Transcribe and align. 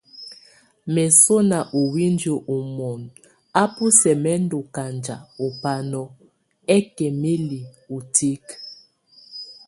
Mesona 0.93 1.59
ó 1.79 1.81
windi 1.93 2.29
ó 2.55 2.57
mon 2.77 3.01
ábʼ 3.61 3.75
o 3.85 3.87
sɛk 3.99 4.15
mɛ́ 4.23 4.35
ndokanjak 4.43 5.21
obano, 5.45 6.01
ɛ́kɛ 6.75 7.07
mí 7.21 7.33
liek, 7.49 7.69
o 7.95 7.97
tíke. 8.13 8.55